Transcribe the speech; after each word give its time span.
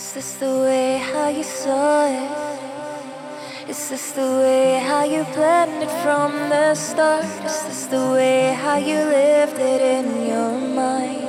Is 0.00 0.12
this 0.14 0.32
the 0.36 0.60
way 0.64 0.96
how 0.96 1.28
you 1.28 1.42
saw 1.42 2.06
it? 2.06 3.68
Is 3.68 3.90
this 3.90 4.12
the 4.12 4.22
way 4.42 4.80
how 4.80 5.04
you 5.04 5.24
planned 5.24 5.82
it 5.82 5.90
from 6.02 6.32
the 6.48 6.74
start? 6.74 7.26
Is 7.44 7.62
this 7.64 7.84
the 7.84 8.12
way 8.16 8.54
how 8.54 8.76
you 8.78 8.96
lived 8.96 9.58
it 9.58 9.82
in 9.82 10.26
your 10.26 10.52
mind? 10.58 11.28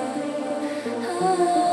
Is 0.88 1.71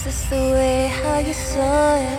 Is 0.00 0.06
this 0.06 0.30
the 0.30 0.36
way 0.56 0.86
how 0.86 1.18
you 1.18 1.34
saw 1.34 1.94
it? 1.94 2.18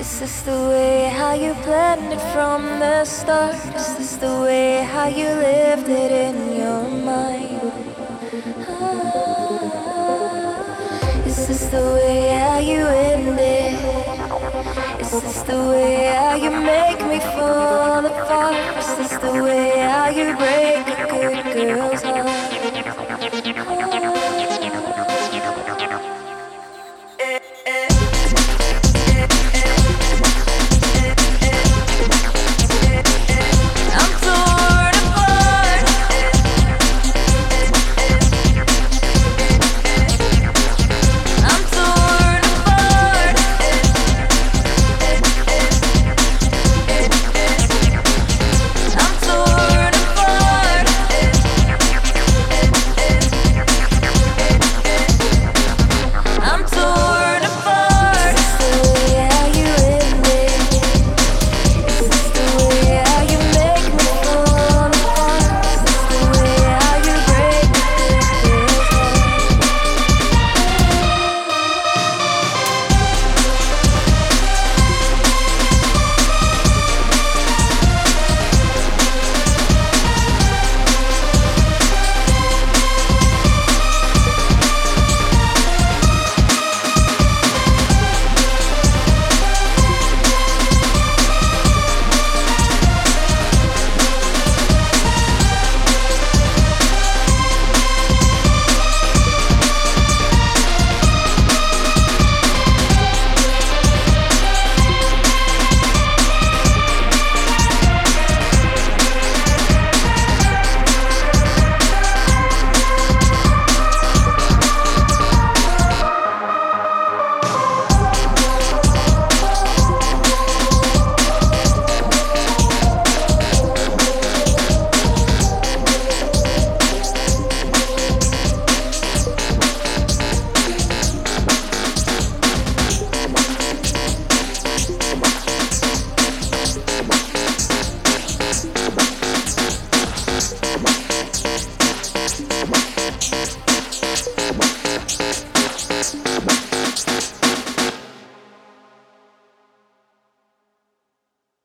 Is 0.00 0.20
this 0.20 0.40
the 0.40 0.56
way 0.72 1.10
how 1.10 1.34
you 1.34 1.52
planned 1.52 2.10
it 2.14 2.20
from 2.32 2.62
the 2.80 3.04
start? 3.04 3.56
Is 3.76 3.94
this 3.98 4.16
the 4.16 4.40
way 4.40 4.82
how 4.82 5.08
you 5.08 5.26
lived 5.26 5.90
it 5.90 6.10
in 6.10 6.56
your 6.56 6.88
mind? 6.88 7.60
Ah. 8.66 10.16
Is 11.26 11.46
this 11.46 11.66
the 11.66 11.84
way 11.92 12.30
how 12.30 12.58
you 12.58 12.86
ended? 12.86 13.76
Is 14.98 15.10
this 15.10 15.42
the 15.42 15.60
way 15.68 16.06
how 16.06 16.36
you 16.36 16.50
make 16.50 17.04
me 17.04 17.20
fall 17.36 18.06
apart? 18.06 18.56
Is 18.78 18.88
this 18.96 19.12
the 19.20 19.42
way 19.44 19.78
how 19.78 20.08
you 20.08 20.34
break 20.38 21.19